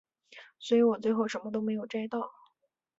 [0.57, 2.31] 所以我最后什么都没有摘到